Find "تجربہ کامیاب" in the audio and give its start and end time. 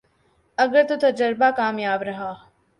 1.01-2.03